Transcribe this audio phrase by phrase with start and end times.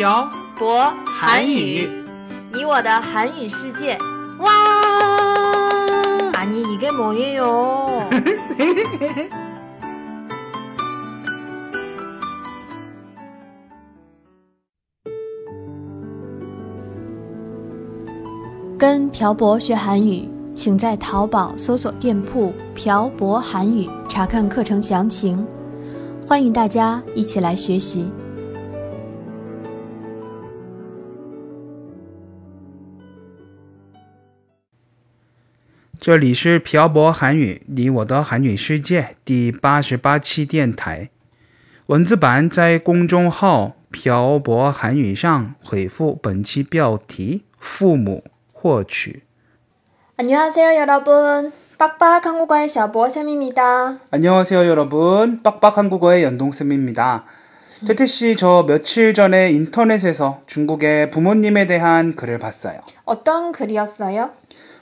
[0.00, 1.88] 漂博韩语
[2.52, 3.98] 你我的韩语世界。
[4.38, 4.50] 와!
[6.34, 8.08] 아니 이게 뭐예요?
[18.78, 25.46] “跟朴博学韩语”，请在淘宝搜索店铺“朴博韩语”查看课程详情。
[26.26, 28.10] 欢迎大家一起来学习。
[36.00, 41.10] 这里是漂泊韩语，你我的韩语世界第八十八期电台。
[41.86, 49.22] 文字版在公众号“漂泊韩语”上回复本期标题“父母”获取。
[50.16, 51.52] 안녕하세요 여러분.
[51.78, 53.98] 빡빡 한국어의 샤보쌤입니다.
[54.10, 55.42] 안녕하세요, 여러분.
[55.42, 57.26] 빡빡 한국어의 연동쌤입니다.
[57.86, 62.80] 태태 씨, 저 며칠 전에 인터넷에서 중국의 부모님에 대한 글을 봤어요.
[63.04, 64.30] 어떤 글이었어요?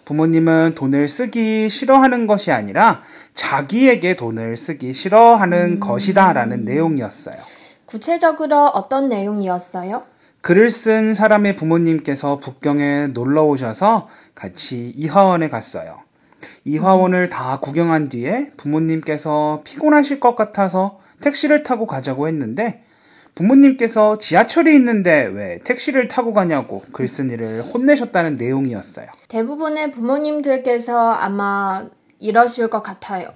[0.10, 3.04] 부모님은 돈을 쓰기 싫어하는 것이 아니라
[3.36, 7.38] 자기에게 돈을 쓰기 싫어하는 것이다라는 내용이었어요.
[7.86, 10.02] 구체적으로 어떤 내용이었어요?
[10.42, 16.00] 글을 쓴 사람의 부모님께서 북경에 놀러 오셔서 같이 이화원에 갔어요.
[16.66, 22.84] 이화원을 다 구경한 뒤에 부모님께서 피곤하실 것 같아서 택시를 타고 가자고 했는데
[23.36, 29.08] 부모님께서 지하철이 있는데 왜 택시를 타고 가냐고 글쓴이를 혼내셨다는 내용이었어요.
[29.28, 31.86] 대부분의 부모님들께서 아마
[32.20, 33.30] 이러실 것 같아요.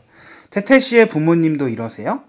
[0.50, 2.22] 태태 씨의 부모님도 이러세요?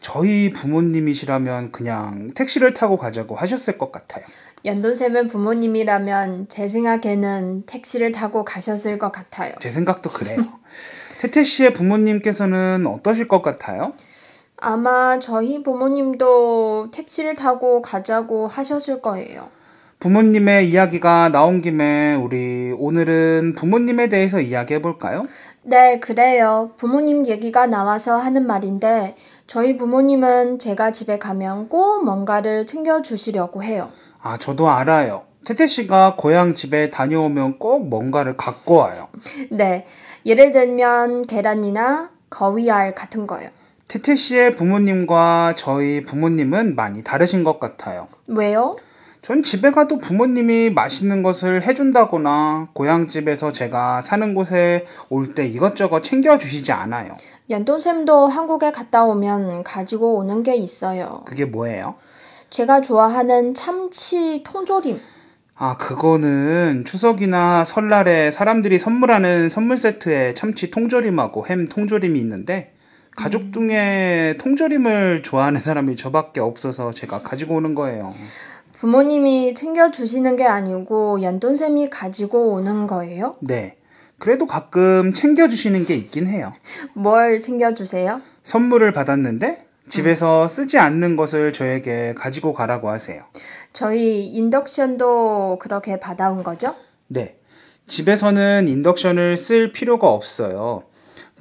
[0.00, 4.24] 저희 부모님이시라면 그냥 택시를 타고 가자고 하셨을 것 같아요.
[4.66, 9.54] 연돈쌤은 부모님이라면 제 생각에는 택시를 타고 가셨을 것 같아요.
[9.60, 10.38] 제 생각도 그래요.
[11.20, 13.92] 태태 씨의 부모님께서는 어떠실 것 같아요?
[14.56, 19.48] 아마 저희 부모님도 택시를 타고 가자고 하셨을 거예요.
[20.00, 25.24] 부모님의 이야기가 나온 김에 우리 오늘은 부모님에 대해서 이야기해 볼까요?
[25.62, 26.72] 네, 그래요.
[26.76, 33.90] 부모님 얘기가 나와서 하는 말인데, 저희 부모님은 제가 집에 가면 꼭 뭔가를 챙겨주시려고 해요.
[34.20, 35.22] 아, 저도 알아요.
[35.46, 39.08] 태태 씨가 고향 집에 다녀오면 꼭 뭔가를 갖고 와요.
[39.50, 39.86] 네,
[40.26, 43.48] 예를 들면 계란이나 거위알 같은 거요.
[43.88, 48.08] 태태 씨의 부모님과 저희 부모님은 많이 다르신 것 같아요.
[48.26, 48.76] 왜요?
[49.22, 56.72] 전 집에 가도 부모님이 맛있는 것을 해준다거나 고향집에서 제가 사는 곳에 올 때 이것저것 챙겨주시지
[56.72, 57.16] 않아요.
[57.48, 61.22] 연돈쌤도 한국에 갔다 오면 가지고 오는 게 있어요.
[61.26, 61.94] 그게 뭐예요?
[62.50, 65.00] 제가 좋아하는 참치 통조림.
[65.56, 72.73] 아, 그거는 추석이나 설날에 사람들이 선물하는 선물 세트에 참치 통조림하고 햄 통조림이 있는데
[73.16, 78.10] 가족 중에 통조림을 좋아하는 사람이 저밖에 없어서 제가 가지고 오는 거예요.
[78.72, 83.34] 부모님이 챙겨주시는 게 아니고 연돈쌤이 가지고 오는 거예요?
[83.40, 83.76] 네.
[84.18, 86.52] 그래도 가끔 챙겨주시는 게 있긴 해요.
[86.94, 88.20] 뭘 챙겨주세요?
[88.42, 93.22] 선물을 받았는데 집에서 쓰지 않는 것을 저에게 가지고 가라고 하세요.
[93.72, 96.74] 저희 인덕션도 그렇게 받아온 거죠?
[97.06, 97.36] 네.
[97.86, 100.84] 집에서는 인덕션을 쓸 필요가 없어요.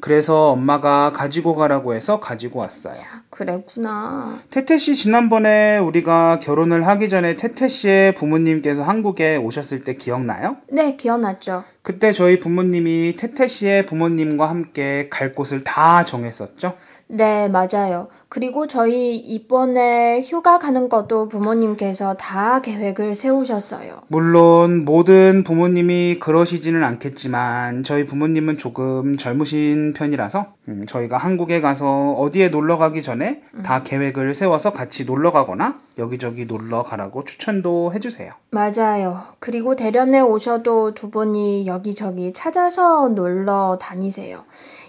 [0.04, 2.98] 그래서 엄마가 가지고 가라고 해서 가지고 왔어요.
[3.30, 4.38] 그랬구나.
[4.50, 10.58] 태태 씨 지난번에 우리가 결혼을 하기 전에 태태 씨의 부모님께서 한국에 오셨을 때 기억나요?
[10.70, 11.64] 네, 기억났죠.
[11.84, 16.78] 그때 저희 부모님이 태태 씨의 부모님과 함께 갈 곳을 다 정했었죠.
[17.08, 18.08] 네, 맞아요.
[18.30, 24.02] 그리고 저희 이번에 휴가 가는 것도 부모님께서 다 계획을 세우셨어요.
[24.08, 32.48] 물론 모든 부모님이 그러시지는 않겠지만 저희 부모님은 조금 젊으신 편이라서 음, 저희가 한국에 가서 어디에
[32.50, 38.32] 놀러 가기 전에 다 계획을 세워서 같이 놀러 가거나 여기저기 놀러 가라고 추천도 해주세요.
[38.50, 39.20] 맞아요.
[39.40, 44.44] 그리고 대련에 오셔도 두 분이 여기저기 찾아서 놀러 다니세요.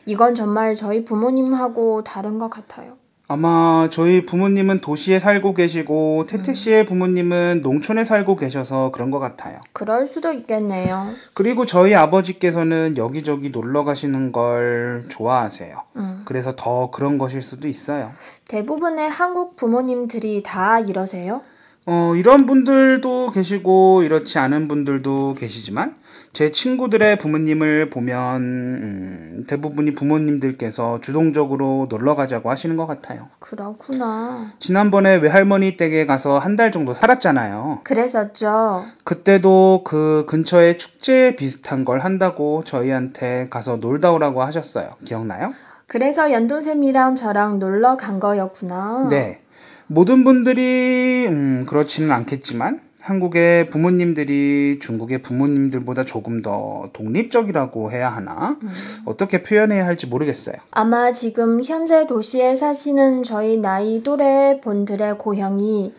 [0.04, 2.98] 이건 정말 저희 부모님하고 다른 것 같아요.
[3.26, 9.58] 아마 저희 부모님은 도시에 살고 계시고 태태 씨의 부모님은 농촌에 살고 계셔서 그런 것 같아요.
[9.72, 11.08] 그럴 수도 있겠네요.
[11.32, 15.78] 그리고 저희 아버지께서는 여기저기 놀러 가시는 걸 좋아하세요.
[15.96, 16.22] 음.
[16.26, 18.12] 그래서 더 그런 것일 수도 있어요.
[18.46, 21.40] 대부분의 한국 부모님들이 다 이러세요?
[21.86, 25.94] 어, 이런 분들도 계시고 이렇지 않은 분들도 계시지만
[26.34, 33.28] 제 친구들의 부모님을 보면 음, 대부분이 부모님들께서 주동적으로 놀러 가자고 하시는 것 같아요.
[33.38, 34.52] 그렇구나.
[34.58, 37.80] 지난번에 외할머니 댁에 가서 한 달 정도 살았잖아요.
[37.84, 38.84] 그랬었죠.
[39.04, 44.94] 그때도 그 근처에 축제 비슷한 걸 한다고 저희한테 가서 놀다 오라고 하셨어요.
[45.04, 45.52] 기억나요?
[45.88, 49.08] 그래서 연돈쌤이랑 저랑 놀러 간 거였구나.
[49.10, 49.40] 네.
[49.88, 58.56] 모든 분들이 음, 그렇지는 않겠지만 한국의 부모님들이 중국의 부모님들보다 조금 더 독립적이라고 해야 하나
[59.04, 60.56] 어떻게 표현해야 할지 모르겠어요.
[60.70, 65.92] 아마 지금 현재 도시에 사시는 저희 나이 또래 분들의 고향이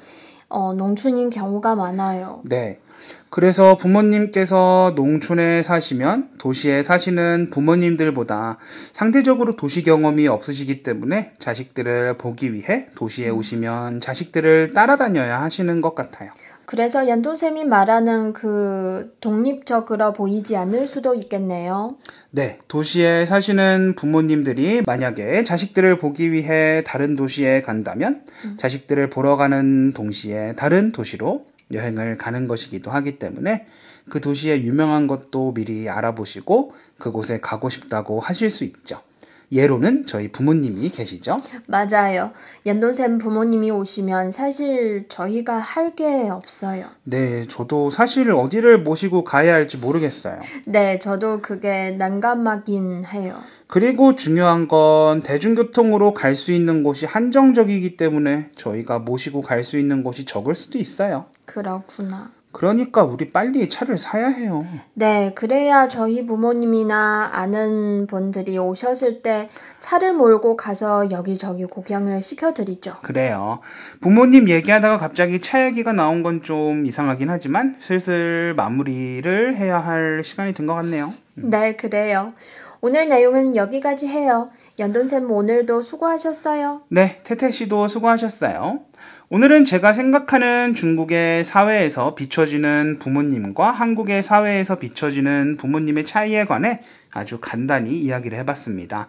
[0.49, 2.41] 어, 농촌인 경우가 많아요.
[2.43, 2.79] 네.
[3.29, 8.57] 그래서 부모님께서 농촌에 사시면 도시에 사시는 부모님들보다
[8.93, 16.31] 상대적으로 도시 경험이 없으시기 때문에 자식들을 보기 위해 도시에 오시면 자식들을 따라다녀야 하시는 것 같아요.
[16.65, 21.97] 그래서 연돈쌤이 말하는 그 독립적으로 보이지 않을 수도 있겠네요.
[22.31, 28.23] 네, 도시에 사시는 부모님들이 만약에 자식들을 보기 위해 다른 도시에 간다면
[28.57, 33.65] 자식들을 보러 가는 동시에 다른 도시로 여행을 가는 것이기도 하기 때문에
[34.09, 39.01] 그 도시의 유명한 것도 미리 알아보시고 그곳에 가고 싶다고 하실 수 있죠.
[39.55, 41.37] 예로는 저희 부모님이 계시죠.
[41.67, 42.31] 맞아요.
[42.65, 46.87] 연돈쌤 부모님이 오시면 사실 저희가 할 게 없어요.
[47.03, 50.41] 네, 저도 사실 어디를 모시고 가야 할지 모르겠어요.
[50.65, 53.33] 네, 저도 그게 난감하긴 해요.
[53.67, 60.03] 그리고 중요한 건 대중교통으로 갈 수 있는 곳이 한정적이기 때문에 저희가 모시고 갈 수 있는
[60.03, 61.25] 곳이 적을 수도 있어요.
[61.45, 62.31] 그렇구나.
[62.59, 64.65] 그러니까 우리 빨리 차를 사야 해요.
[64.93, 69.49] 네, 그래야 저희 부모님이나 아는 분들이 오셨을 때
[69.81, 72.99] 차를 몰고 가서 여기저기 구경을 시켜드리죠.
[73.01, 73.59] 그래요.
[73.99, 80.53] 부모님 얘기하다가 갑자기 차 얘기가 나온 건 좀 이상하긴 하지만 슬슬 마무리를 해야 할 시간이
[80.53, 81.11] 된 것 같네요.
[81.35, 82.29] 네, 그래요.
[82.81, 84.49] 오늘 내용은 여기까지 해요.
[84.79, 86.81] 연돈쌤 오늘도 수고하셨어요.
[86.89, 88.79] 네, 태태 씨도 수고하셨어요.
[89.29, 96.81] 오늘은 제가 생각하는 중국의 사회에서 비춰지는 부모님과 한국의 사회에서 비춰지는 부모님의 차이에 관해
[97.11, 99.07] 아주 간단히 이야기를 해봤습니다.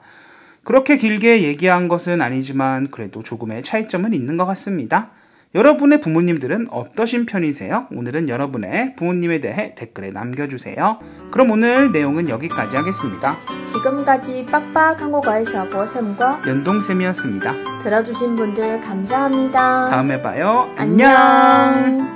[0.64, 5.10] 그렇게 길게 얘기한 것은 아니지만 그래도 조금의 차이점은 있는 것 같습니다.
[5.54, 7.86] 여러분의 부모님들은 어떠신 편이세요?
[7.94, 10.98] 오늘은 여러분의 부모님에 대해 댓글에 남겨주세요.
[11.30, 13.38] 그럼 오늘 내용은 여기까지 하겠습니다.
[13.64, 17.75] 지금까지 빡빡 한국어의 샤보쌤과 연동쌤이었습니다.
[17.86, 19.90] 들어주신 분들 감사합니다.
[19.90, 20.68] 다음에 봐요.
[20.76, 21.08] 안녕!
[21.08, 22.15] 안녕.